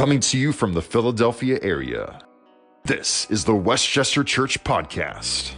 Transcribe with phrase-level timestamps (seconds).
[0.00, 2.20] Coming to you from the Philadelphia area,
[2.84, 5.52] this is the Westchester Church Podcast.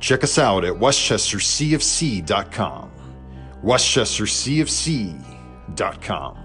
[0.00, 2.90] Check us out at westchestercfc.com.
[3.62, 6.38] westchestercfc.com.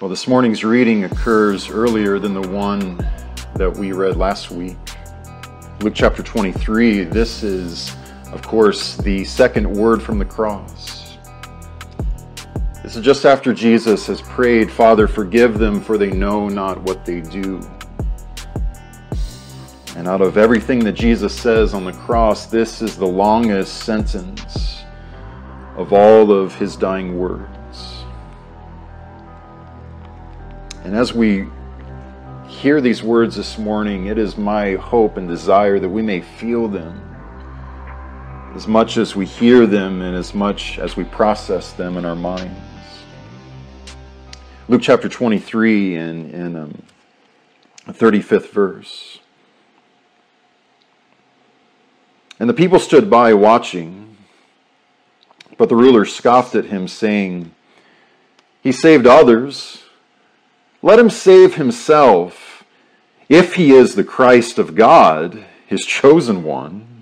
[0.00, 2.96] Well, this morning's reading occurs earlier than the one
[3.54, 4.76] that we read last week.
[5.80, 7.94] Luke chapter 23, this is,
[8.32, 11.16] of course, the second word from the cross.
[12.82, 17.04] This is just after Jesus has prayed, Father, forgive them, for they know not what
[17.04, 17.60] they do.
[19.96, 24.82] And out of everything that Jesus says on the cross, this is the longest sentence
[25.76, 28.04] of all of his dying words.
[30.84, 31.46] And as we
[32.48, 36.68] hear these words this morning, it is my hope and desire that we may feel
[36.68, 37.09] them
[38.54, 42.14] as much as we hear them and as much as we process them in our
[42.14, 42.58] minds.
[44.68, 46.82] Luke chapter 23 and, and um,
[47.88, 49.18] 35th verse.
[52.38, 54.16] And the people stood by watching,
[55.56, 57.52] but the ruler scoffed at him, saying,
[58.62, 59.80] He saved others
[60.82, 62.64] let him save himself
[63.28, 66.99] if he is the Christ of God, his chosen one.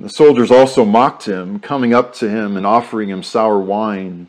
[0.00, 4.28] And the soldiers also mocked him, coming up to him and offering him sour wine,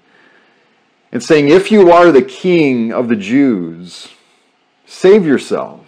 [1.14, 4.10] and saying, If you are the king of the Jews,
[4.86, 5.88] save yourself.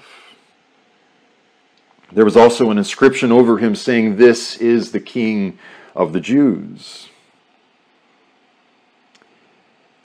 [2.14, 5.60] There was also an inscription over him saying, This is the king
[5.94, 7.10] of the Jews.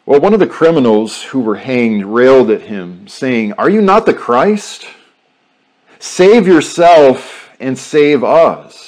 [0.07, 4.07] Well, one of the criminals who were hanged railed at him, saying, Are you not
[4.07, 4.87] the Christ?
[6.01, 8.88] Save yourself and save us.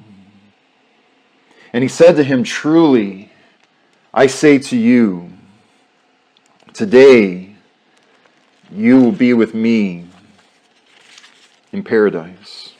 [1.73, 3.31] And he said to him, Truly,
[4.13, 5.31] I say to you,
[6.73, 7.55] today
[8.71, 10.05] you will be with me
[11.71, 12.73] in paradise.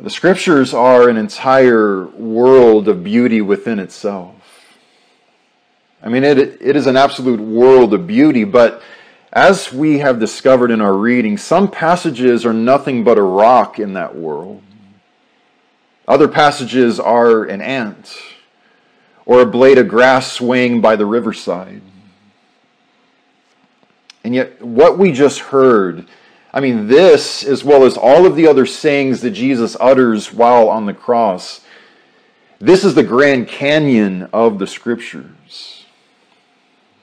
[0.00, 4.34] The scriptures are an entire world of beauty within itself.
[6.00, 8.80] I mean, it, it is an absolute world of beauty, but
[9.38, 13.92] as we have discovered in our reading, some passages are nothing but a rock in
[13.92, 14.60] that world.
[16.08, 18.16] Other passages are an ant
[19.26, 21.82] or a blade of grass swaying by the riverside.
[24.24, 26.08] And yet, what we just heard
[26.52, 30.68] I mean, this, as well as all of the other sayings that Jesus utters while
[30.68, 31.60] on the cross,
[32.58, 35.77] this is the Grand Canyon of the Scriptures.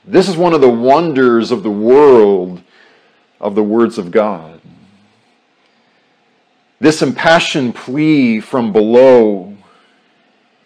[0.07, 2.61] This is one of the wonders of the world
[3.41, 4.61] of the words of God.
[6.79, 9.55] This impassioned plea from below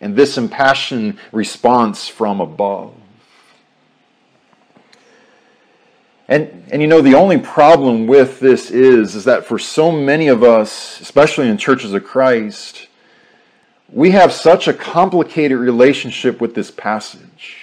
[0.01, 2.94] and this impassioned response from above.
[6.27, 10.27] And, and you know, the only problem with this is, is that for so many
[10.27, 12.88] of us, especially in churches of Christ,
[13.91, 17.59] we have such a complicated relationship with this passage.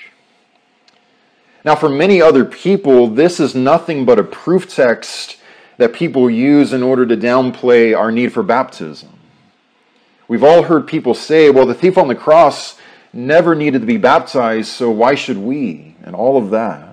[1.66, 5.36] Now, for many other people, this is nothing but a proof text
[5.78, 9.08] that people use in order to downplay our need for baptism.
[10.28, 12.78] We've all heard people say, well, the thief on the cross
[13.12, 15.96] never needed to be baptized, so why should we?
[16.04, 16.88] And all of that.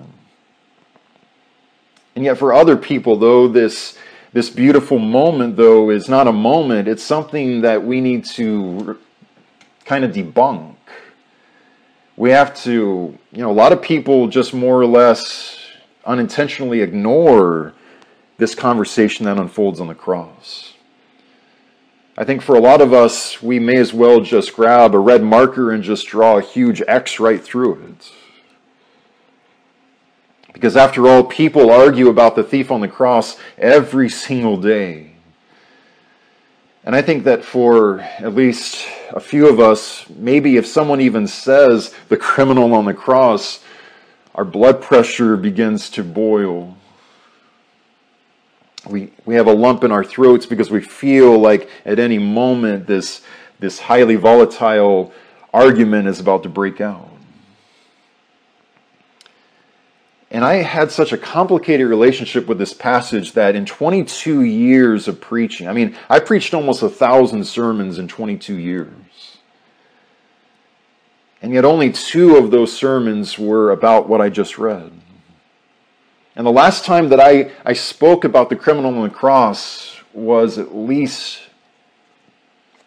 [2.16, 3.96] And yet, for other people, though, this,
[4.32, 8.98] this beautiful moment, though, is not a moment, it's something that we need to
[9.84, 10.73] kind of debunk.
[12.16, 15.58] We have to, you know, a lot of people just more or less
[16.04, 17.72] unintentionally ignore
[18.38, 20.74] this conversation that unfolds on the cross.
[22.16, 25.24] I think for a lot of us, we may as well just grab a red
[25.24, 28.12] marker and just draw a huge X right through it.
[30.52, 35.16] Because after all, people argue about the thief on the cross every single day.
[36.84, 41.28] And I think that for at least a few of us, maybe if someone even
[41.28, 43.60] says the criminal on the cross,
[44.34, 46.76] our blood pressure begins to boil.
[48.90, 52.88] we, we have a lump in our throats because we feel like at any moment
[52.88, 53.22] this,
[53.60, 55.12] this highly volatile
[55.52, 57.08] argument is about to break out.
[60.32, 65.20] And I had such a complicated relationship with this passage that in 22 years of
[65.20, 68.92] preaching, I mean, I preached almost a thousand sermons in 22 years.
[71.44, 74.90] And yet only two of those sermons were about what I just read.
[76.34, 80.56] And the last time that I, I spoke about the criminal on the cross was
[80.56, 81.40] at least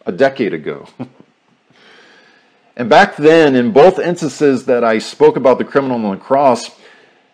[0.08, 0.88] a decade ago.
[2.76, 6.72] and back then, in both instances that I spoke about the criminal on the cross,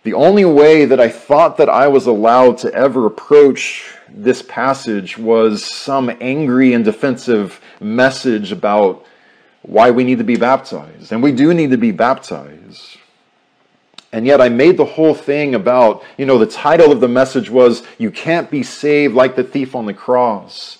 [0.03, 5.17] the only way that I thought that I was allowed to ever approach this passage
[5.17, 9.05] was some angry and defensive message about
[9.63, 11.11] why we need to be baptized.
[11.11, 12.97] And we do need to be baptized.
[14.11, 17.49] And yet I made the whole thing about, you know, the title of the message
[17.49, 20.77] was, You Can't Be Saved Like the Thief on the Cross.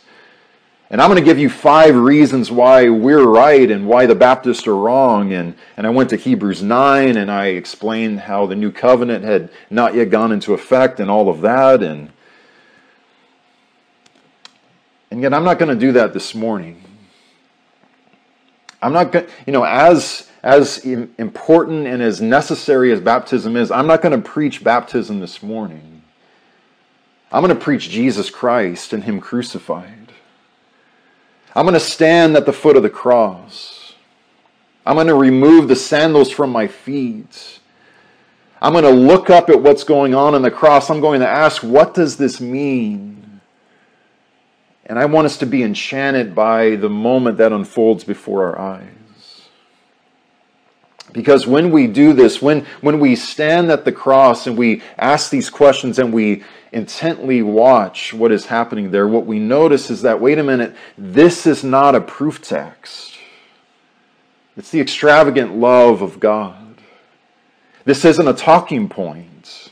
[0.91, 4.67] And I'm going to give you five reasons why we're right and why the Baptists
[4.67, 5.33] are wrong.
[5.33, 9.49] And, and I went to Hebrews 9 and I explained how the new covenant had
[9.71, 11.81] not yet gone into effect and all of that.
[11.81, 12.11] And,
[15.09, 16.82] and yet I'm not going to do that this morning.
[18.83, 23.87] I'm not going you know, as, as important and as necessary as baptism is, I'm
[23.87, 26.03] not going to preach baptism this morning.
[27.31, 30.11] I'm going to preach Jesus Christ and Him crucified.
[31.55, 33.95] I'm going to stand at the foot of the cross.
[34.85, 37.59] I'm going to remove the sandals from my feet.
[38.61, 40.89] I'm going to look up at what's going on on the cross.
[40.89, 43.22] I'm going to ask, what does this mean?
[44.85, 48.89] And I want us to be enchanted by the moment that unfolds before our eyes.
[51.13, 55.29] Because when we do this, when, when we stand at the cross and we ask
[55.29, 60.19] these questions and we intently watch what is happening there, what we notice is that,
[60.19, 63.17] wait a minute, this is not a proof text.
[64.57, 66.81] It's the extravagant love of God.
[67.85, 69.71] This isn't a talking point,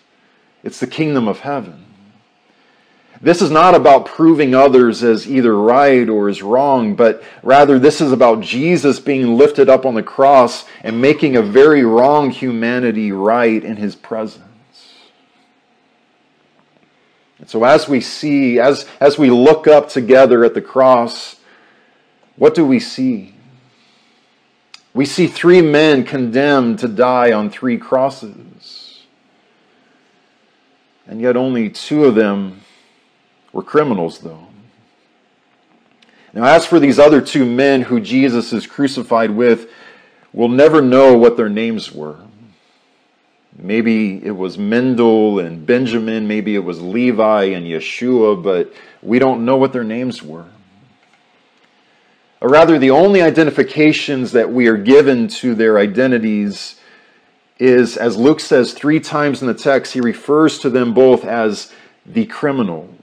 [0.64, 1.86] it's the kingdom of heaven.
[3.24, 8.02] This is not about proving others as either right or as wrong, but rather this
[8.02, 13.12] is about Jesus being lifted up on the cross and making a very wrong humanity
[13.12, 14.42] right in his presence.
[17.38, 21.36] And so as we see, as, as we look up together at the cross,
[22.38, 23.36] what do we see?
[24.96, 29.04] We see three men condemned to die on three crosses.
[31.06, 32.61] And yet only two of them
[33.54, 34.48] were criminals, though.
[36.34, 39.70] Now, as for these other two men who Jesus is crucified with,
[40.32, 42.20] we'll never know what their names were.
[43.58, 49.44] Maybe it was Mendel and Benjamin, maybe it was Levi and Yeshua, but we don't
[49.44, 50.46] know what their names were.
[52.40, 56.80] Or rather, the only identifications that we are given to their identities
[57.60, 61.72] is, as Luke says three times in the text, he refers to them both as
[62.06, 63.01] the criminals.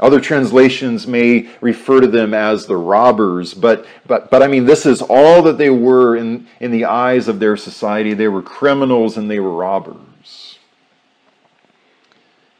[0.00, 4.84] Other translations may refer to them as the robbers, but, but, but I mean, this
[4.84, 8.14] is all that they were in, in the eyes of their society.
[8.14, 10.58] They were criminals and they were robbers.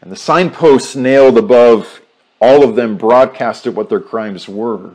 [0.00, 2.00] And the signposts nailed above
[2.40, 4.94] all of them broadcasted what their crimes were.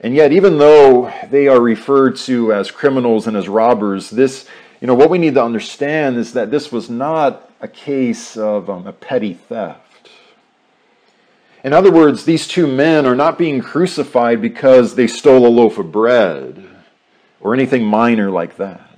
[0.00, 4.46] And yet, even though they are referred to as criminals and as robbers, this,
[4.80, 8.70] you know, what we need to understand is that this was not a case of
[8.70, 10.10] um, a petty theft.
[11.62, 15.76] In other words, these two men are not being crucified because they stole a loaf
[15.78, 16.66] of bread
[17.38, 18.90] or anything minor like that.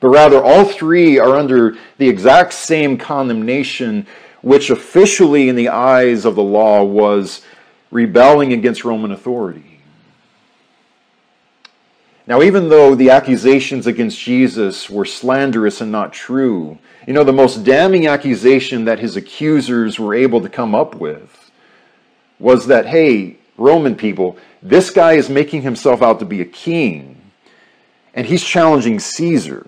[0.00, 4.06] But rather, all three are under the exact same condemnation,
[4.42, 7.42] which officially, in the eyes of the law, was
[7.90, 9.77] rebelling against Roman authority.
[12.28, 17.32] Now, even though the accusations against Jesus were slanderous and not true, you know, the
[17.32, 21.50] most damning accusation that his accusers were able to come up with
[22.38, 27.18] was that, hey, Roman people, this guy is making himself out to be a king,
[28.12, 29.66] and he's challenging Caesar.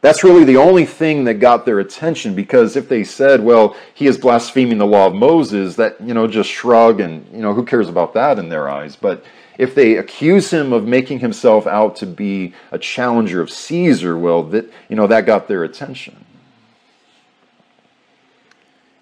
[0.00, 4.06] That's really the only thing that got their attention because if they said, well, he
[4.06, 7.66] is blaspheming the law of Moses, that, you know, just shrug and, you know, who
[7.66, 8.96] cares about that in their eyes?
[8.96, 9.22] But
[9.58, 14.42] if they accuse him of making himself out to be a challenger of Caesar, well,
[14.44, 16.24] that, you know, that got their attention.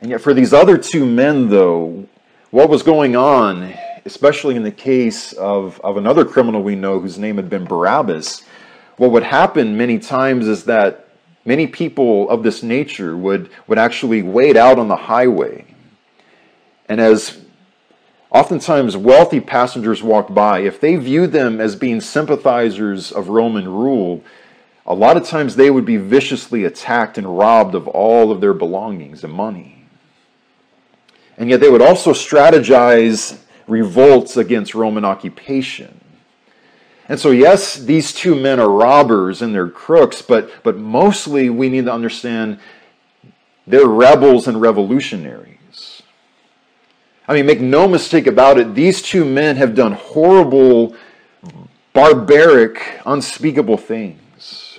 [0.01, 2.07] And yet, for these other two men, though,
[2.51, 7.19] what was going on, especially in the case of, of another criminal we know whose
[7.19, 8.45] name had been Barabbas,
[8.97, 11.09] what would happen many times is that
[11.45, 15.65] many people of this nature would, would actually wait out on the highway.
[16.89, 17.44] And as
[18.35, 24.25] oftentimes wealthy passengers walked by, if they viewed them as being sympathizers of Roman rule,
[24.85, 28.53] a lot of times they would be viciously attacked and robbed of all of their
[28.53, 29.87] belongings and money.
[31.39, 33.39] And yet they would also strategize
[33.69, 36.01] revolts against Roman occupation.
[37.09, 41.69] And so, yes, these two men are robbers and they're crooks, but, but mostly we
[41.69, 42.59] need to understand
[43.67, 45.54] they're rebels and revolutionaries.
[47.27, 50.95] I mean, make no mistake about it, these two men have done horrible,
[51.93, 54.79] barbaric, unspeakable things.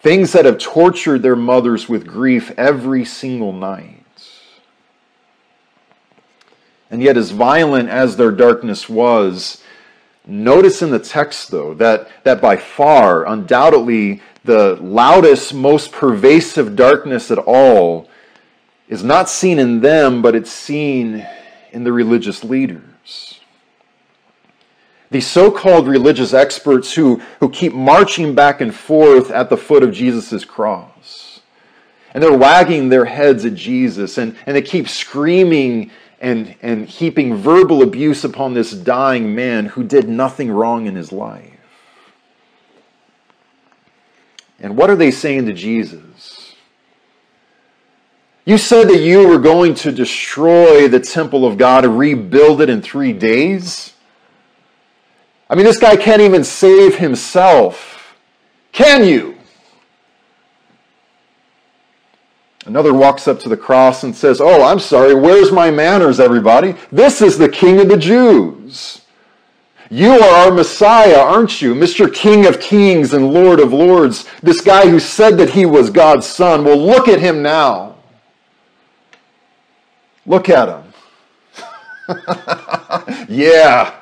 [0.00, 4.04] Things that have tortured their mothers with grief every single night.
[6.90, 9.62] And yet, as violent as their darkness was,
[10.26, 17.30] Notice in the text, though, that, that by far, undoubtedly, the loudest, most pervasive darkness
[17.30, 18.08] at all
[18.88, 21.26] is not seen in them, but it's seen
[21.72, 23.40] in the religious leaders.
[25.10, 29.82] These so called religious experts who, who keep marching back and forth at the foot
[29.82, 31.40] of Jesus' cross.
[32.12, 35.90] And they're wagging their heads at Jesus and, and they keep screaming
[36.20, 41.12] and, and heaping verbal abuse upon this dying man who did nothing wrong in his
[41.12, 41.52] life.
[44.58, 46.35] And what are they saying to Jesus?
[48.46, 52.70] You said that you were going to destroy the temple of God and rebuild it
[52.70, 53.92] in three days?
[55.50, 58.16] I mean, this guy can't even save himself.
[58.70, 59.36] Can you?
[62.66, 66.76] Another walks up to the cross and says, Oh, I'm sorry, where's my manners, everybody?
[66.92, 69.02] This is the King of the Jews.
[69.90, 71.74] You are our Messiah, aren't you?
[71.74, 72.12] Mr.
[72.12, 74.24] King of Kings and Lord of Lords.
[74.40, 76.64] This guy who said that he was God's son.
[76.64, 77.95] Well, look at him now.
[80.26, 80.82] Look at him.
[83.28, 83.94] yeah.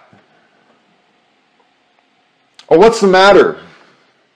[2.68, 3.60] Oh, what's the matter?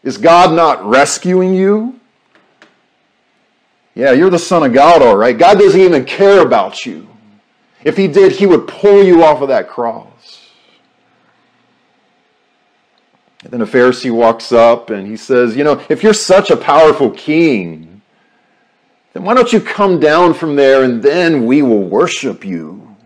[0.02, 1.98] Is God not rescuing you?
[3.94, 5.36] Yeah, you're the Son of God, all right.
[5.36, 7.08] God doesn't even care about you.
[7.82, 10.48] If He did, He would pull you off of that cross.
[13.42, 16.56] And then a Pharisee walks up and he says, You know, if you're such a
[16.56, 17.87] powerful king,
[19.12, 22.96] then why don't you come down from there and then we will worship you?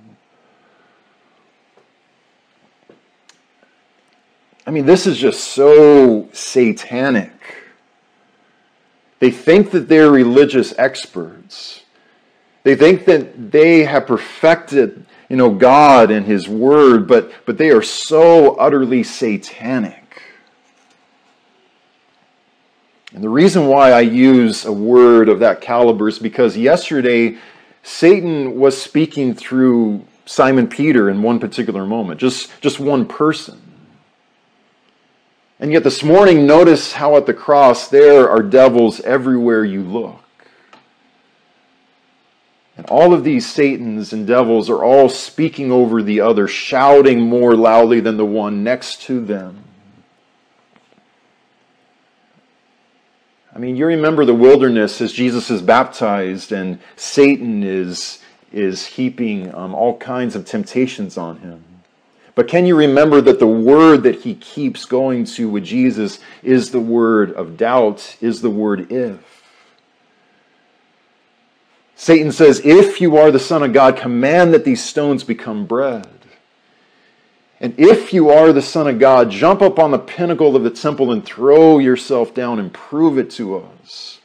[4.66, 7.32] I mean, this is just so satanic.
[9.18, 11.82] They think that they're religious experts.
[12.64, 17.70] They think that they have perfected, you know, God and His Word, but, but they
[17.70, 20.01] are so utterly satanic.
[23.14, 27.36] And the reason why I use a word of that caliber is because yesterday
[27.82, 33.60] Satan was speaking through Simon Peter in one particular moment, just, just one person.
[35.60, 40.18] And yet this morning, notice how at the cross there are devils everywhere you look.
[42.76, 47.54] And all of these Satans and devils are all speaking over the other, shouting more
[47.54, 49.62] loudly than the one next to them.
[53.54, 59.54] I mean, you remember the wilderness as Jesus is baptized and Satan is, is heaping
[59.54, 61.62] um, all kinds of temptations on him.
[62.34, 66.70] But can you remember that the word that he keeps going to with Jesus is
[66.70, 69.42] the word of doubt, is the word if?
[71.94, 76.08] Satan says, If you are the Son of God, command that these stones become bread.
[77.62, 80.70] And if you are the Son of God, jump up on the pinnacle of the
[80.70, 84.20] temple and throw yourself down and prove it to us.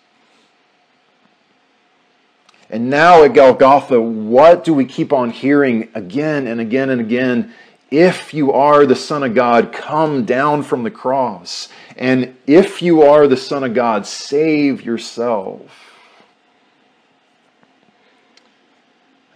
[2.67, 7.53] And now at Golgotha, what do we keep on hearing again and again and again
[7.89, 11.69] if you are the Son of God, come down from the cross.
[11.95, 15.86] And if you are the Son of God, save yourself.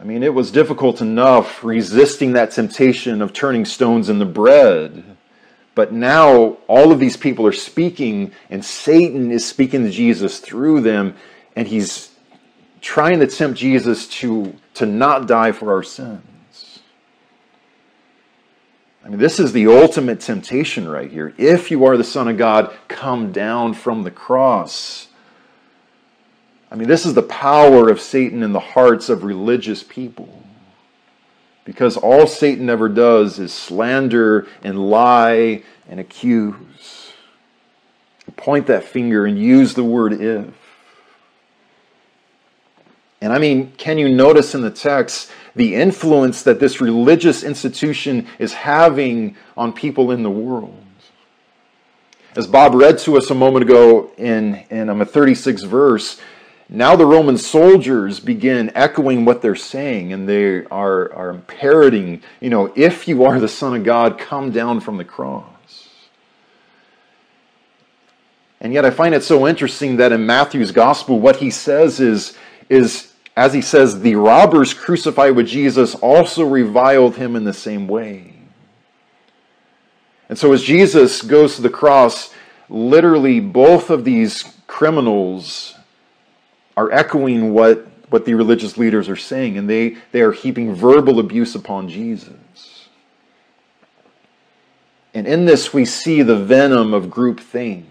[0.01, 5.03] I mean, it was difficult enough resisting that temptation of turning stones into bread.
[5.75, 10.81] But now all of these people are speaking, and Satan is speaking to Jesus through
[10.81, 11.15] them,
[11.55, 12.09] and he's
[12.81, 16.79] trying to tempt Jesus to, to not die for our sins.
[19.05, 21.35] I mean, this is the ultimate temptation right here.
[21.37, 25.09] If you are the Son of God, come down from the cross.
[26.71, 30.41] I mean, this is the power of Satan in the hearts of religious people.
[31.65, 37.11] Because all Satan ever does is slander and lie and accuse.
[38.37, 40.53] point that finger and use the word if.
[43.19, 48.25] And I mean, can you notice in the text the influence that this religious institution
[48.39, 50.81] is having on people in the world?
[52.35, 56.19] As Bob read to us a moment ago in, in um, a 36 verse,
[56.73, 62.49] now the Roman soldiers begin echoing what they're saying and they are, are parroting, you
[62.49, 65.89] know, if you are the Son of God, come down from the cross.
[68.61, 72.37] And yet I find it so interesting that in Matthew's gospel, what he says is,
[72.69, 77.85] is as he says, the robbers crucified with Jesus also reviled him in the same
[77.89, 78.33] way.
[80.29, 82.33] And so as Jesus goes to the cross,
[82.69, 85.75] literally both of these criminals
[86.77, 91.19] are echoing what, what the religious leaders are saying, and they, they are heaping verbal
[91.19, 92.89] abuse upon Jesus.
[95.13, 97.83] And in this, we see the venom of groupthink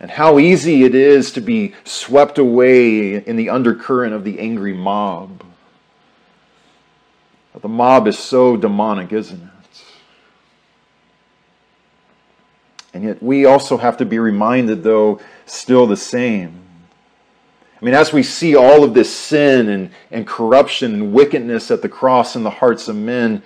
[0.00, 4.72] and how easy it is to be swept away in the undercurrent of the angry
[4.72, 5.44] mob.
[7.52, 9.84] But the mob is so demonic, isn't it?
[12.94, 16.67] And yet, we also have to be reminded, though, still the same
[17.80, 21.80] I mean, as we see all of this sin and, and corruption and wickedness at
[21.80, 23.42] the cross in the hearts of men,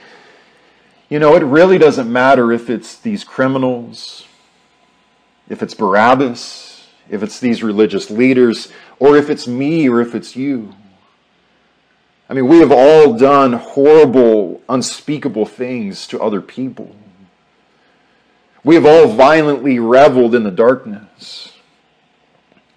[1.10, 4.26] you know, it really doesn't matter if it's these criminals,
[5.50, 10.34] if it's Barabbas, if it's these religious leaders, or if it's me or if it's
[10.34, 10.74] you.
[12.30, 16.96] I mean, we have all done horrible, unspeakable things to other people.
[18.64, 21.51] We have all violently reveled in the darkness.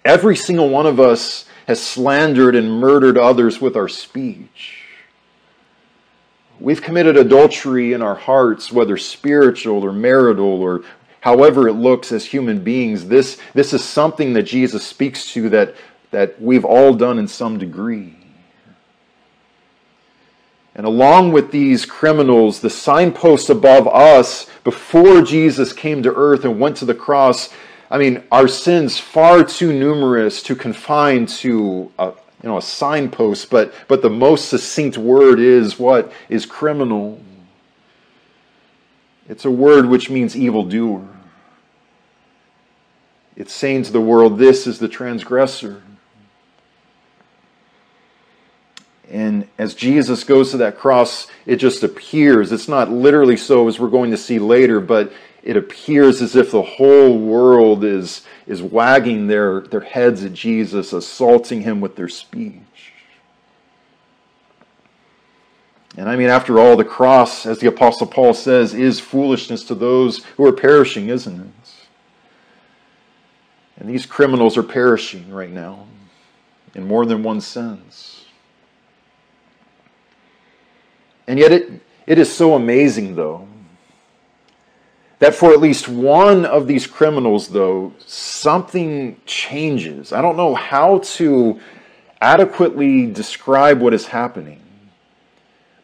[0.06, 4.84] Every single one of us has slandered and murdered others with our speech.
[6.60, 10.84] We've committed adultery in our hearts, whether spiritual or marital or
[11.22, 13.08] however it looks as human beings.
[13.08, 15.74] This, this is something that Jesus speaks to that,
[16.12, 18.16] that we've all done in some degree.
[20.76, 26.60] And along with these criminals, the signpost above us before Jesus came to earth and
[26.60, 27.48] went to the cross
[27.90, 32.06] I mean, our sins far too numerous to confine to a,
[32.42, 36.12] you know, a signpost, but, but the most succinct word is what?
[36.28, 37.20] Is criminal.
[39.28, 41.06] It's a word which means evildoer.
[43.36, 45.82] It's saying to the world, this is the transgressor.
[49.10, 52.50] And as Jesus goes to that cross, it just appears.
[52.50, 55.12] It's not literally so, as we're going to see later, but
[55.46, 60.92] it appears as if the whole world is, is wagging their, their heads at Jesus,
[60.92, 62.92] assaulting him with their speech.
[65.96, 69.76] And I mean, after all, the cross, as the Apostle Paul says, is foolishness to
[69.76, 71.70] those who are perishing, isn't it?
[73.76, 75.86] And these criminals are perishing right now
[76.74, 78.24] in more than one sense.
[81.28, 83.46] And yet, it, it is so amazing, though,
[85.18, 90.12] that for at least one of these criminals, though, something changes.
[90.12, 91.58] I don't know how to
[92.20, 94.60] adequately describe what is happening.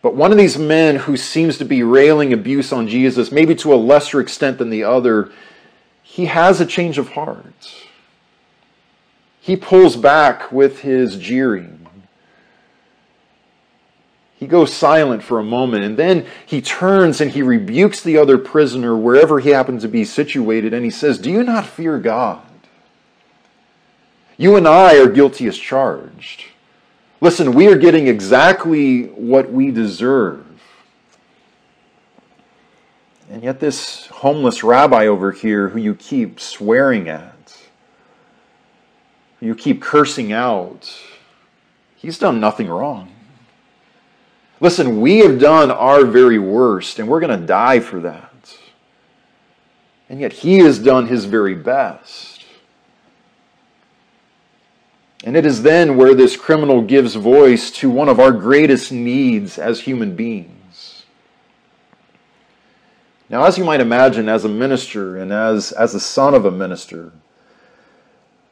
[0.02, 3.72] But one of these men who seems to be railing abuse on Jesus, maybe to
[3.72, 5.30] a lesser extent than the other,
[6.02, 7.86] he has a change of heart.
[9.40, 11.81] He pulls back with his jeering.
[14.42, 18.36] He goes silent for a moment and then he turns and he rebukes the other
[18.36, 22.42] prisoner wherever he happens to be situated and he says, Do you not fear God?
[24.36, 26.46] You and I are guilty as charged.
[27.20, 30.44] Listen, we are getting exactly what we deserve.
[33.30, 37.62] And yet, this homeless rabbi over here who you keep swearing at,
[39.40, 40.92] you keep cursing out,
[41.94, 43.08] he's done nothing wrong.
[44.62, 48.56] Listen, we have done our very worst, and we're going to die for that.
[50.08, 52.44] And yet, He has done His very best.
[55.24, 59.58] And it is then where this criminal gives voice to one of our greatest needs
[59.58, 61.06] as human beings.
[63.28, 66.52] Now, as you might imagine, as a minister and as, as the son of a
[66.52, 67.10] minister,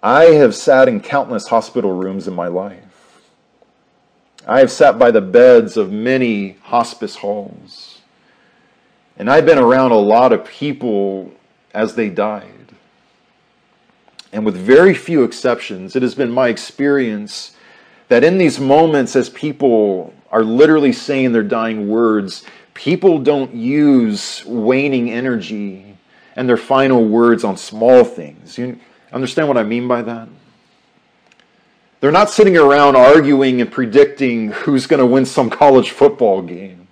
[0.02, 2.89] I have sat in countless hospital rooms in my life.
[4.46, 8.00] I have sat by the beds of many hospice halls,
[9.16, 11.32] and I've been around a lot of people
[11.74, 12.46] as they died.
[14.32, 17.56] And with very few exceptions, it has been my experience
[18.08, 24.44] that in these moments, as people are literally saying their dying words, people don't use
[24.46, 25.96] waning energy
[26.36, 28.56] and their final words on small things.
[28.56, 28.78] You
[29.12, 30.28] understand what I mean by that?
[32.00, 36.88] They're not sitting around arguing and predicting who's going to win some college football game,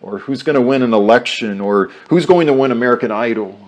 [0.00, 3.58] or who's going to win an election, or who's going to win American Idol.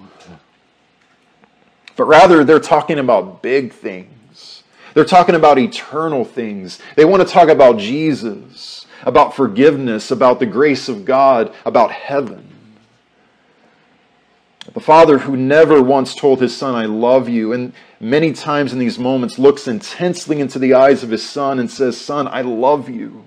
[1.97, 4.64] But rather, they're talking about big things.
[4.95, 6.81] They're talking about eternal things.
[6.97, 12.54] They want to talk about Jesus, about forgiveness, about the grace of God, about heaven.
[14.74, 18.80] The Father who never once told his Son, I love you, and many times in
[18.80, 22.88] these moments looks intensely into the eyes of his Son and says, Son, I love
[22.88, 23.24] you.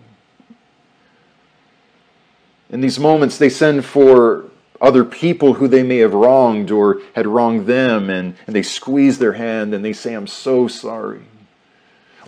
[2.69, 4.49] In these moments, they send for
[4.81, 9.17] other people who they may have wronged or had wronged them, and, and they squeeze
[9.17, 11.21] their hand and they say, I'm so sorry.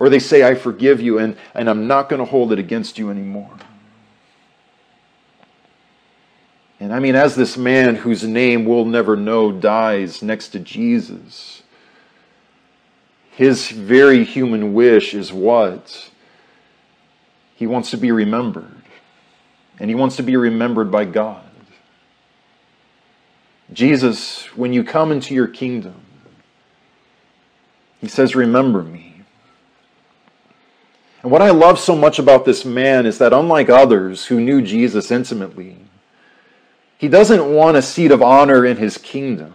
[0.00, 2.98] Or they say, I forgive you, and, and I'm not going to hold it against
[2.98, 3.50] you anymore.
[6.80, 11.62] And I mean, as this man whose name we'll never know dies next to Jesus,
[13.32, 16.10] his very human wish is what?
[17.54, 18.82] He wants to be remembered.
[19.78, 21.44] And he wants to be remembered by God.
[23.72, 26.00] Jesus, when you come into your kingdom,
[28.00, 29.22] he says, Remember me.
[31.22, 34.62] And what I love so much about this man is that, unlike others who knew
[34.62, 35.76] Jesus intimately,
[37.00, 39.54] he doesn't want a seat of honor in his kingdom.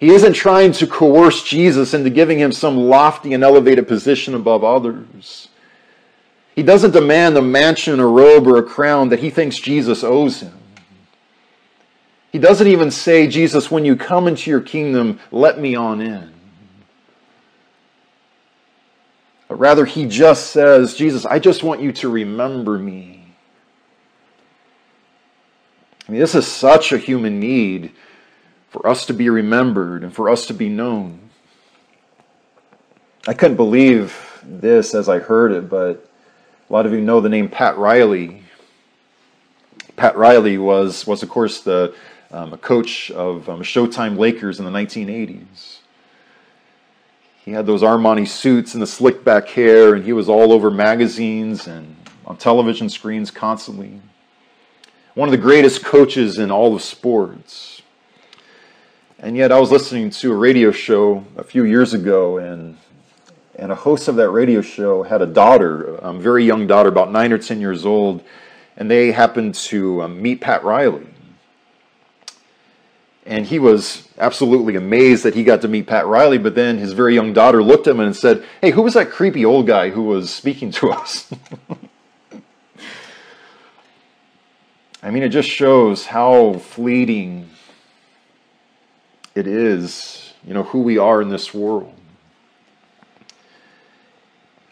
[0.00, 4.64] He isn't trying to coerce Jesus into giving him some lofty and elevated position above
[4.64, 5.50] others.
[6.56, 10.40] He doesn't demand a mansion, a robe, or a crown that he thinks Jesus owes
[10.40, 10.58] him.
[12.32, 16.32] He doesn't even say, Jesus, when you come into your kingdom, let me on in.
[19.46, 23.19] But rather, he just says, Jesus, I just want you to remember me.
[26.10, 27.92] I mean, this is such a human need
[28.68, 31.30] for us to be remembered and for us to be known.
[33.28, 36.10] I couldn't believe this as I heard it, but
[36.68, 38.42] a lot of you know the name Pat Riley.
[39.94, 41.94] Pat Riley was, was of course, the
[42.32, 45.78] um, a coach of um, Showtime Lakers in the 1980s.
[47.44, 50.72] He had those Armani suits and the slick back hair, and he was all over
[50.72, 51.94] magazines and
[52.26, 54.00] on television screens constantly
[55.20, 57.82] one of the greatest coaches in all of sports.
[59.18, 62.78] And yet, I was listening to a radio show a few years ago, and
[63.54, 67.12] and a host of that radio show had a daughter, a very young daughter, about
[67.12, 68.22] nine or ten years old,
[68.78, 71.06] and they happened to um, meet Pat Riley.
[73.26, 76.94] And he was absolutely amazed that he got to meet Pat Riley, but then his
[76.94, 79.90] very young daughter looked at him and said, Hey, who was that creepy old guy
[79.90, 81.30] who was speaking to us?
[85.02, 87.48] I mean, it just shows how fleeting
[89.34, 91.94] it is, you know, who we are in this world.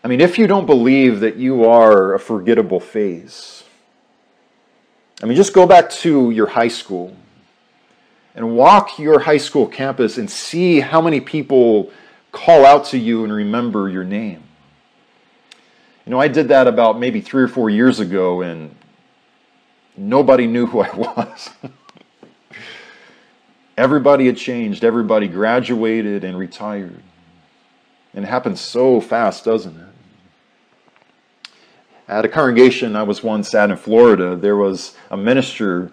[0.04, 3.64] I mean, if you don't believe that you are a forgettable phase,
[5.22, 7.16] I mean, just go back to your high school
[8.34, 11.90] and walk your high school campus and see how many people
[12.30, 14.42] call out to you and remember your name.
[16.06, 18.74] You know, I did that about maybe three or four years ago, and
[19.98, 21.50] nobody knew who I was.
[23.76, 24.84] Everybody had changed.
[24.84, 27.02] Everybody graduated and retired.
[28.14, 29.86] And it happens so fast, doesn't it?
[32.08, 35.92] At a congregation I was once at in Florida, there was a minister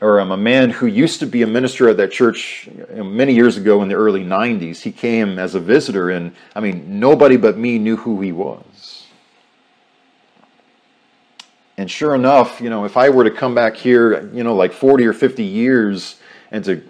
[0.00, 3.56] or um, a man who used to be a minister at that church many years
[3.56, 4.82] ago in the early 90s.
[4.82, 8.97] He came as a visitor, and I mean, nobody but me knew who he was.
[11.78, 14.72] And sure enough, you know, if I were to come back here, you know, like
[14.72, 16.16] 40 or 50 years
[16.50, 16.82] and to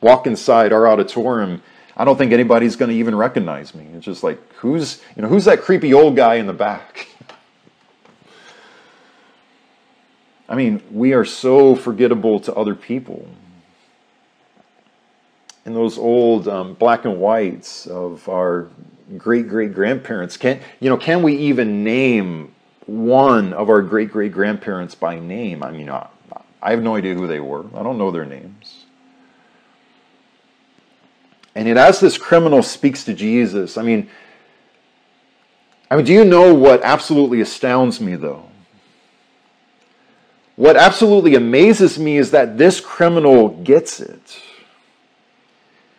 [0.00, 1.62] walk inside our auditorium,
[1.94, 3.86] I don't think anybody's going to even recognize me.
[3.92, 7.06] It's just like, who's, you know, who's that creepy old guy in the back?
[10.48, 13.28] I mean, we are so forgettable to other people.
[15.66, 18.68] And those old um, black and whites of our
[19.18, 22.53] great great grandparents can you know can we even name
[22.86, 25.62] one of our great great grandparents by name.
[25.62, 26.08] I mean, I,
[26.62, 28.84] have no idea who they were, I don't know their names.
[31.54, 34.10] And yet, as this criminal speaks to Jesus, I mean,
[35.90, 38.46] I mean, do you know what absolutely astounds me, though?
[40.56, 44.42] What absolutely amazes me is that this criminal gets it.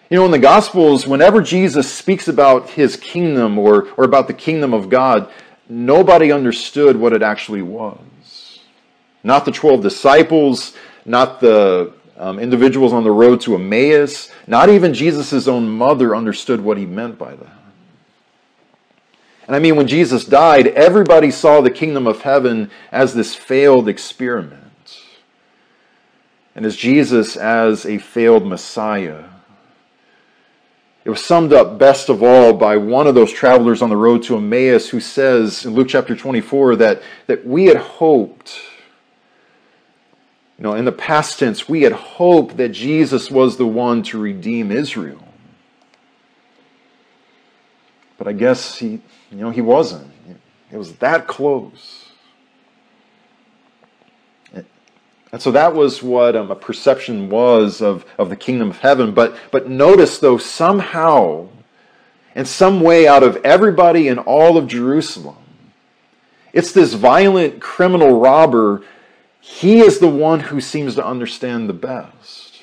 [0.10, 4.34] You know, in the Gospels, whenever Jesus speaks about his kingdom or, or about the
[4.34, 5.32] kingdom of God,
[5.70, 8.60] nobody understood what it actually was.
[9.24, 10.76] Not the 12 disciples,
[11.06, 14.32] not the um, individuals on the road to Emmaus.
[14.48, 17.58] Not even Jesus' own mother understood what he meant by that.
[19.48, 23.88] And I mean, when Jesus died, everybody saw the kingdom of heaven as this failed
[23.88, 24.62] experiment.
[26.56, 29.26] And as Jesus as a failed Messiah.
[31.06, 34.24] It was summed up best of all by one of those travelers on the road
[34.24, 38.60] to Emmaus who says in Luke chapter 24 that, that we had hoped,
[40.58, 44.20] you know, in the past tense, we had hoped that Jesus was the one to
[44.20, 45.24] redeem Israel.
[48.18, 50.12] But I guess he, you know, he wasn't.
[50.72, 52.05] It was that close.
[55.32, 59.14] And so that was what um, a perception was of, of the kingdom of heaven.
[59.14, 61.50] But, but notice, though, somehow,
[62.36, 65.38] in some way, out of everybody in all of Jerusalem,
[66.54, 68.84] it's this violent criminal robber.
[69.42, 72.62] He is the one who seems to understand the best.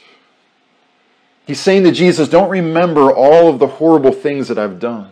[1.47, 5.11] He's saying to Jesus, Don't remember all of the horrible things that I've done.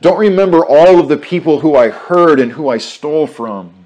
[0.00, 3.83] Don't remember all of the people who I hurt and who I stole from.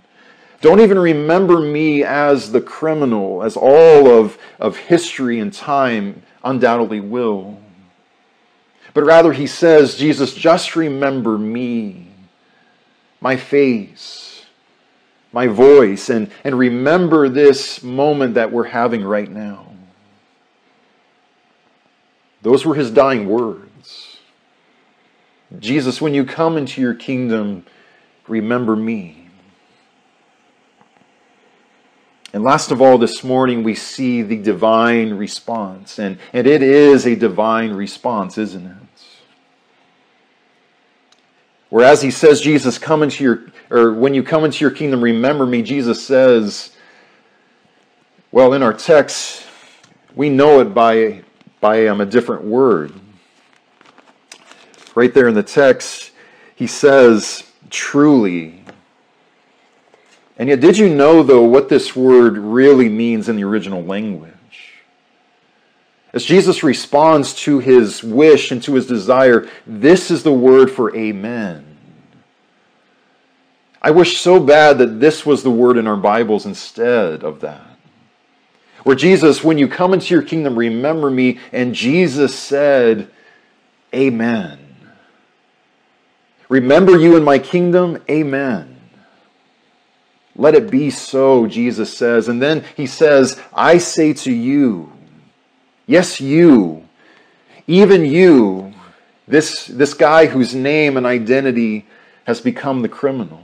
[0.60, 7.00] Don't even remember me as the criminal, as all of, of history and time undoubtedly
[7.00, 7.60] will.
[8.92, 12.08] But rather, he says, Jesus, just remember me,
[13.20, 14.46] my face,
[15.32, 19.66] my voice, and, and remember this moment that we're having right now.
[22.42, 24.18] Those were his dying words.
[25.58, 27.64] Jesus, when you come into your kingdom,
[28.26, 29.17] remember me.
[32.32, 35.98] And last of all, this morning, we see the divine response.
[35.98, 38.76] And, and it is a divine response, isn't it?
[41.70, 45.46] Whereas he says, Jesus, come into your, or when you come into your kingdom, remember
[45.46, 46.74] me, Jesus says,
[48.30, 49.46] well, in our text,
[50.14, 51.22] we know it by,
[51.60, 52.92] by um, a different word.
[54.94, 56.10] Right there in the text,
[56.54, 58.64] he says, truly,
[60.38, 64.32] and yet, did you know, though, what this word really means in the original language?
[66.12, 70.94] As Jesus responds to his wish and to his desire, this is the word for
[70.96, 71.64] amen.
[73.82, 77.78] I wish so bad that this was the word in our Bibles instead of that.
[78.84, 81.38] Where Jesus, when you come into your kingdom, remember me.
[81.52, 83.10] And Jesus said,
[83.94, 84.58] Amen.
[86.48, 88.02] Remember you in my kingdom?
[88.08, 88.77] Amen.
[90.38, 92.28] Let it be so, Jesus says.
[92.28, 94.92] And then he says, I say to you,
[95.86, 96.88] yes, you,
[97.66, 98.72] even you,
[99.26, 101.86] this, this guy whose name and identity
[102.24, 103.42] has become the criminal.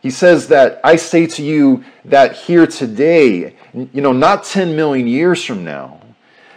[0.00, 5.08] He says that I say to you that here today, you know, not 10 million
[5.08, 6.00] years from now,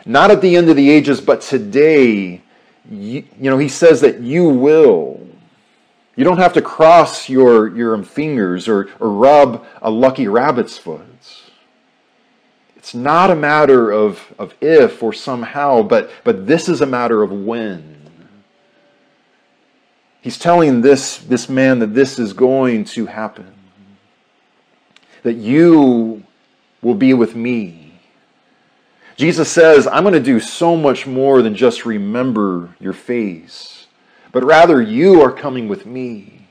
[0.05, 2.41] not at the end of the ages, but today,
[2.89, 5.20] you, you know, he says that you will
[6.21, 11.01] you don't have to cross your, your fingers or, or rub a lucky rabbit's foot.
[12.75, 17.23] It's not a matter of, of if or somehow, but, but this is a matter
[17.23, 18.07] of when.
[20.21, 23.51] He's telling this, this man that this is going to happen.
[25.23, 26.23] That you
[26.83, 27.93] will be with me.
[29.17, 33.80] Jesus says, I'm going to do so much more than just remember your face
[34.31, 36.47] but rather you are coming with me.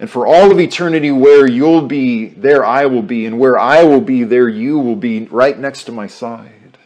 [0.00, 3.82] And for all of eternity, where you'll be, there I will be, and where I
[3.82, 6.78] will be, there you will be, right next to my side.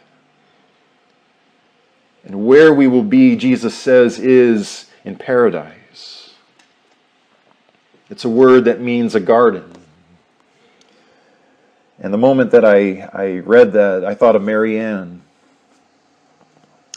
[2.25, 6.33] And where we will be, Jesus says, is in paradise.
[8.09, 9.71] It's a word that means a garden.
[11.99, 15.21] And the moment that I, I read that, I thought of Marianne.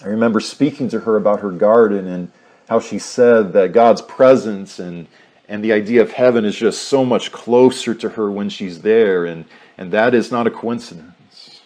[0.03, 2.31] I remember speaking to her about her garden and
[2.69, 5.07] how she said that God's presence and
[5.49, 9.27] and the idea of heaven is just so much closer to her when she's there,
[9.27, 9.45] and,
[9.79, 11.61] and that is not a coincidence.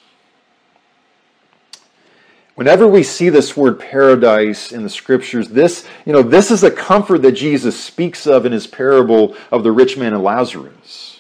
[2.54, 6.70] Whenever we see this word paradise in the scriptures, this, you know, this is a
[6.70, 11.18] comfort that Jesus speaks of in his parable of the rich man and Lazarus.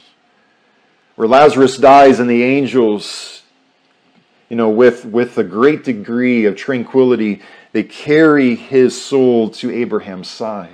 [1.16, 3.42] Where Lazarus dies and the angels,
[4.50, 7.40] you know, with, with a great degree of tranquility,
[7.72, 10.70] they carry his soul to Abraham's side.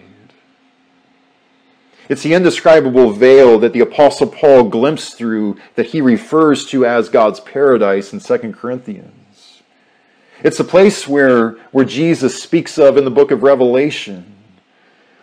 [2.08, 7.08] It's the indescribable veil that the Apostle Paul glimpsed through that he refers to as
[7.08, 9.62] God's paradise in 2 Corinthians.
[10.42, 14.34] It's a place where, where Jesus speaks of in the book of Revelation,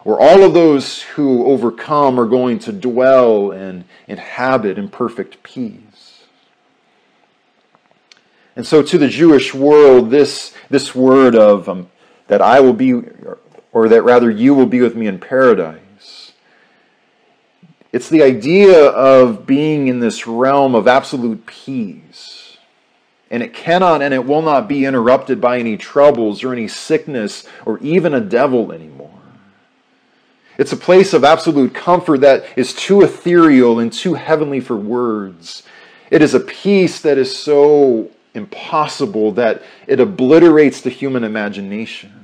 [0.04, 5.80] where all of those who overcome are going to dwell and inhabit in perfect peace.
[8.56, 11.90] And so to the Jewish world, this, this word of um,
[12.28, 12.94] that I will be,
[13.72, 16.34] or that rather you will be with me in paradise,
[17.92, 22.58] it's the idea of being in this realm of absolute peace.
[23.30, 27.48] And it cannot and it will not be interrupted by any troubles or any sickness
[27.66, 29.10] or even a devil anymore.
[30.58, 35.64] It's a place of absolute comfort that is too ethereal and too heavenly for words.
[36.12, 42.24] It is a peace that is so impossible that it obliterates the human imagination.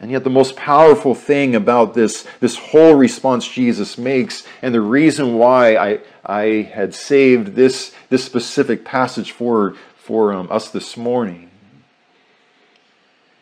[0.00, 4.80] And yet, the most powerful thing about this, this whole response Jesus makes, and the
[4.80, 10.96] reason why I, I had saved this, this specific passage for, for um, us this
[10.96, 11.50] morning,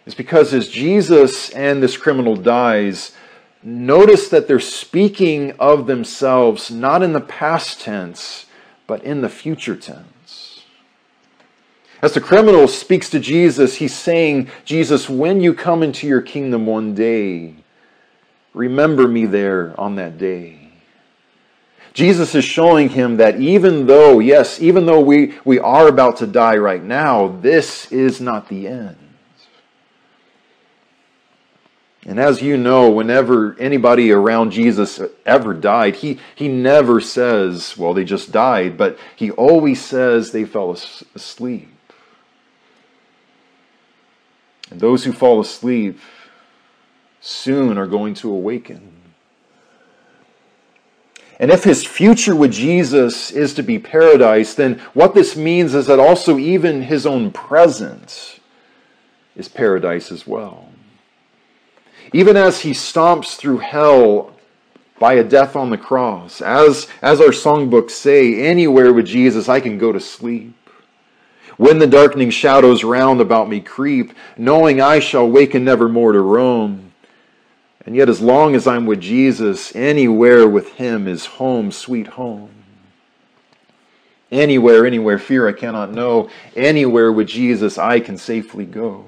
[0.04, 3.12] is because as Jesus and this criminal dies,
[3.62, 8.46] notice that they're speaking of themselves not in the past tense,
[8.88, 10.64] but in the future tense.
[12.03, 16.66] As the criminal speaks to Jesus, he's saying, Jesus, when you come into your kingdom
[16.66, 17.55] one day,
[18.55, 20.70] remember me there on that day.
[21.92, 26.27] Jesus is showing him that even though, yes, even though we, we are about to
[26.27, 28.96] die right now, this is not the end.
[32.08, 37.92] And as you know, whenever anybody around Jesus ever died, he, he never says, well,
[37.92, 41.68] they just died, but he always says they fell asleep.
[44.70, 46.00] And those who fall asleep
[47.20, 48.90] soon are going to awaken.
[51.38, 55.84] And if his future with Jesus is to be paradise, then what this means is
[55.88, 58.40] that also even his own present
[59.36, 60.67] is paradise as well.
[62.12, 64.34] Even as he stomps through hell
[64.98, 69.60] by a death on the cross, as, as our songbooks say, anywhere with Jesus I
[69.60, 70.54] can go to sleep.
[71.56, 76.92] When the darkening shadows round about me creep, knowing I shall waken nevermore to roam.
[77.84, 82.50] And yet, as long as I'm with Jesus, anywhere with him is home, sweet home.
[84.30, 86.28] Anywhere, anywhere, fear I cannot know.
[86.54, 89.06] Anywhere with Jesus I can safely go.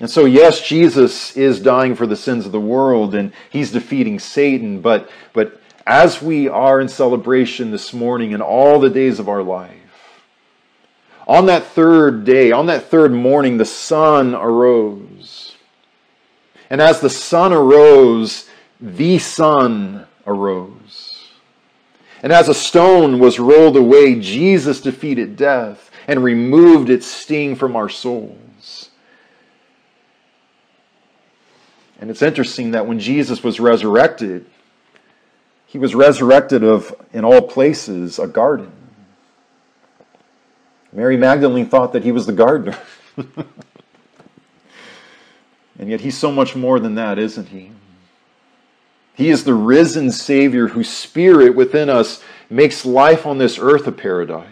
[0.00, 4.18] And so, yes, Jesus is dying for the sins of the world and he's defeating
[4.18, 9.28] Satan, but, but as we are in celebration this morning and all the days of
[9.28, 9.76] our life,
[11.28, 15.54] on that third day, on that third morning, the sun arose.
[16.70, 18.48] And as the sun arose,
[18.80, 21.28] the sun arose.
[22.22, 27.76] And as a stone was rolled away, Jesus defeated death and removed its sting from
[27.76, 28.38] our souls.
[32.00, 34.46] And it's interesting that when Jesus was resurrected,
[35.66, 38.72] he was resurrected of, in all places, a garden.
[40.92, 42.76] Mary Magdalene thought that he was the gardener.
[45.78, 47.70] and yet he's so much more than that, isn't he?
[49.14, 53.92] He is the risen Savior whose spirit within us makes life on this earth a
[53.92, 54.48] paradise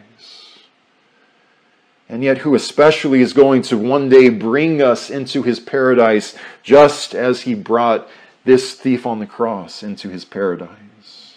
[2.08, 7.14] and yet who especially is going to one day bring us into his paradise just
[7.14, 8.08] as he brought
[8.44, 11.36] this thief on the cross into his paradise.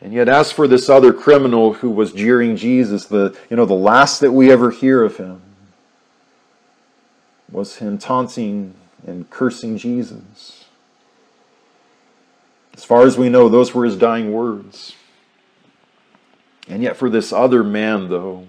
[0.00, 3.74] And yet as for this other criminal who was jeering Jesus, the you know the
[3.74, 5.42] last that we ever hear of him
[7.50, 8.74] was him taunting
[9.06, 10.64] and cursing Jesus.
[12.74, 14.94] As far as we know, those were his dying words.
[16.68, 18.46] And yet, for this other man, though,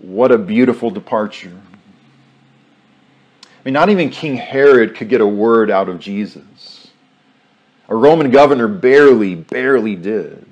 [0.00, 1.60] what a beautiful departure.
[3.44, 6.88] I mean, not even King Herod could get a word out of Jesus.
[7.88, 10.44] A Roman governor barely, barely did.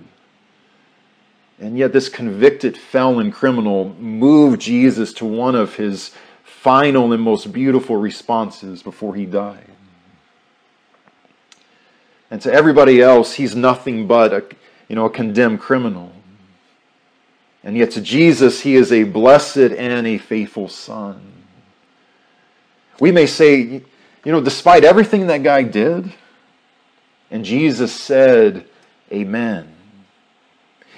[1.59, 6.13] And yet, this convicted felon criminal moved Jesus to one of his
[6.45, 9.67] final and most beautiful responses before he died.
[12.31, 14.45] And to everybody else, he's nothing but a,
[14.93, 16.13] you know, a condemned criminal.
[17.65, 21.33] And yet to Jesus, he is a blessed and a faithful son.
[23.01, 23.83] We may say, you
[24.27, 26.13] know, despite everything that guy did,
[27.31, 28.67] and Jesus said,
[29.11, 29.75] Amen.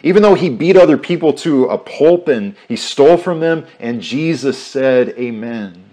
[0.03, 4.01] Even though he beat other people to a pulp and he stole from them, and
[4.01, 5.85] Jesus said, Amen.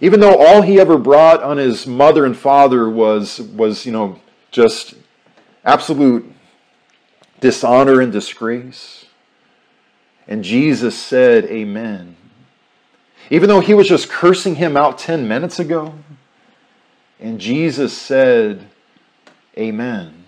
[0.00, 4.20] Even though all he ever brought on his mother and father was, was you know,
[4.52, 4.94] just
[5.64, 6.34] absolute
[7.40, 9.06] dishonor and disgrace.
[10.28, 12.16] And Jesus said, Amen.
[13.30, 15.94] Even though he was just cursing him out 10 minutes ago,
[17.20, 18.68] and Jesus said,
[19.58, 20.24] Amen.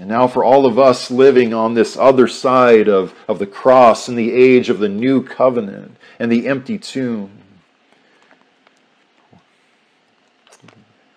[0.00, 4.08] And now, for all of us living on this other side of, of the cross
[4.08, 7.30] in the age of the new covenant and the empty tomb,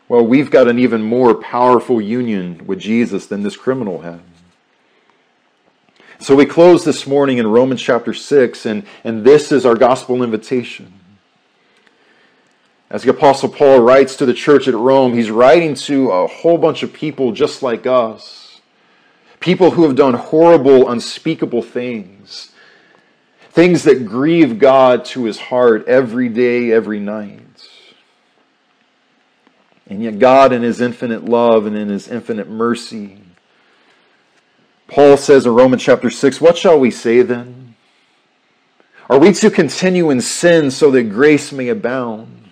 [0.09, 4.21] well, we've got an even more powerful union with Jesus than this criminal had.
[6.19, 10.23] So we close this morning in Romans chapter 6, and, and this is our gospel
[10.23, 10.93] invitation.
[12.89, 16.57] As the Apostle Paul writes to the church at Rome, he's writing to a whole
[16.57, 18.61] bunch of people just like us.
[19.41, 22.51] People who have done horrible, unspeakable things.
[23.49, 27.46] Things that grieve God to his heart every day, every night.
[29.89, 33.21] And yet, God, in his infinite love and in his infinite mercy,
[34.87, 37.75] Paul says in Romans chapter 6, What shall we say then?
[39.09, 42.49] Are we to continue in sin so that grace may abound?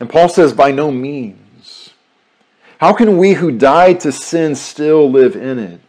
[0.00, 1.90] And Paul says, By no means.
[2.78, 5.80] How can we who died to sin still live in it?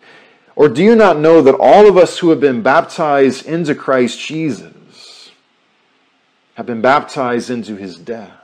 [0.55, 4.19] Or do you not know that all of us who have been baptized into Christ
[4.19, 5.32] Jesus
[6.55, 8.40] have been baptized into his death?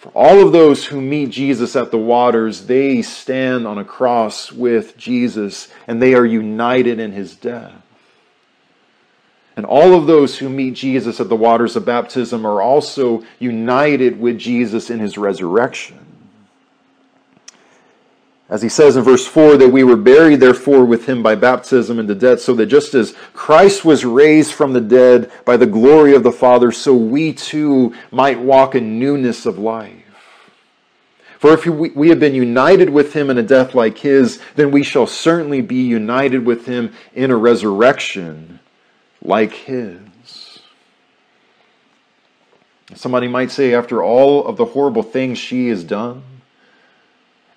[0.00, 4.50] For all of those who meet Jesus at the waters, they stand on a cross
[4.50, 7.74] with Jesus and they are united in his death.
[9.56, 14.18] And all of those who meet Jesus at the waters of baptism are also united
[14.18, 15.99] with Jesus in his resurrection.
[18.50, 22.00] As he says in verse 4, that we were buried, therefore, with him by baptism
[22.00, 26.16] into death, so that just as Christ was raised from the dead by the glory
[26.16, 29.94] of the Father, so we too might walk in newness of life.
[31.38, 34.82] For if we have been united with him in a death like his, then we
[34.82, 38.58] shall certainly be united with him in a resurrection
[39.22, 40.00] like his.
[42.94, 46.24] Somebody might say, after all of the horrible things she has done,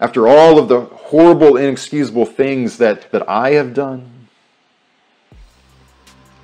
[0.04, 4.28] after all of the horrible, inexcusable things that, that I have done.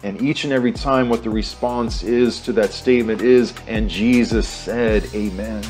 [0.02, 4.48] And each and every time, what the response is to that statement is, and Jesus
[4.48, 5.62] said, Amen.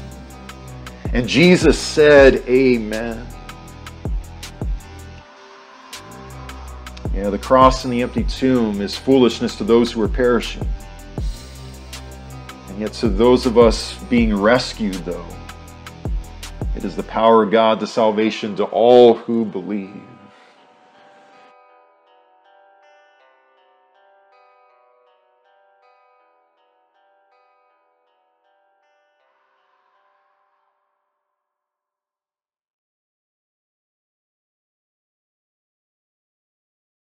[1.13, 3.25] And Jesus said, Amen.
[7.15, 10.67] Yeah, the cross and the empty tomb is foolishness to those who are perishing.
[12.67, 15.25] And yet, to those of us being rescued, though,
[16.76, 20.09] it is the power of God to salvation to all who believe.